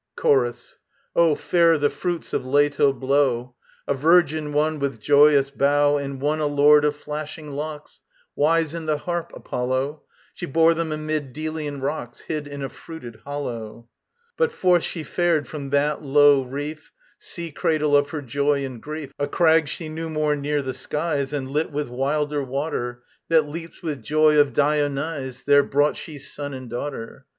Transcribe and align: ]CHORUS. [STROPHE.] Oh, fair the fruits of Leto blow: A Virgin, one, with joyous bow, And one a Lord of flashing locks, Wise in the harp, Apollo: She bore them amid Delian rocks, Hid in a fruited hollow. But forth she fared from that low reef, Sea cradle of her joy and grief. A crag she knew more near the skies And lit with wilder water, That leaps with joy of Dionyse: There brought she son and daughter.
]CHORUS. 0.15 0.61
[STROPHE.] 0.61 0.77
Oh, 1.15 1.35
fair 1.35 1.77
the 1.77 1.91
fruits 1.91 2.33
of 2.33 2.43
Leto 2.43 2.91
blow: 2.91 3.53
A 3.87 3.93
Virgin, 3.93 4.51
one, 4.51 4.79
with 4.79 4.99
joyous 4.99 5.51
bow, 5.51 5.97
And 5.97 6.19
one 6.19 6.39
a 6.39 6.47
Lord 6.47 6.83
of 6.85 6.95
flashing 6.95 7.51
locks, 7.51 7.99
Wise 8.35 8.73
in 8.73 8.87
the 8.87 8.97
harp, 8.97 9.31
Apollo: 9.35 10.01
She 10.33 10.47
bore 10.47 10.73
them 10.73 10.91
amid 10.91 11.33
Delian 11.33 11.81
rocks, 11.81 12.21
Hid 12.21 12.47
in 12.47 12.63
a 12.63 12.69
fruited 12.69 13.17
hollow. 13.25 13.89
But 14.37 14.51
forth 14.51 14.81
she 14.81 15.03
fared 15.03 15.47
from 15.47 15.69
that 15.69 16.01
low 16.01 16.45
reef, 16.45 16.91
Sea 17.19 17.51
cradle 17.51 17.95
of 17.95 18.09
her 18.09 18.23
joy 18.23 18.65
and 18.65 18.81
grief. 18.81 19.13
A 19.19 19.27
crag 19.27 19.67
she 19.67 19.87
knew 19.87 20.09
more 20.09 20.35
near 20.35 20.63
the 20.63 20.73
skies 20.73 21.31
And 21.31 21.51
lit 21.51 21.71
with 21.71 21.89
wilder 21.89 22.43
water, 22.43 23.03
That 23.29 23.47
leaps 23.47 23.83
with 23.83 24.01
joy 24.01 24.39
of 24.39 24.51
Dionyse: 24.51 25.43
There 25.43 25.61
brought 25.61 25.95
she 25.95 26.17
son 26.17 26.55
and 26.55 26.67
daughter. 26.67 27.27